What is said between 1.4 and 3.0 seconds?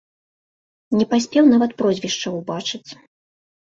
нават прозвішча ўбачыць.